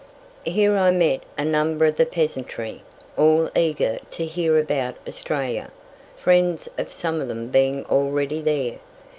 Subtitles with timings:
[0.47, 2.81] Here I met a number of the peasantry,
[3.15, 5.69] all eager to hear about Australia,
[6.17, 8.79] friends of some of them being already there.